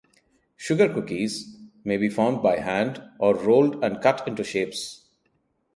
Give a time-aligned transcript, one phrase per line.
[0.57, 5.05] Sugar cookies may be formed by hand or rolled and cut into shapes.